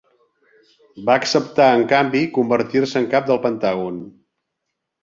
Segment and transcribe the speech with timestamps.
[1.09, 4.03] Va acceptar en canvi convertir-se en cap del Pentàgon.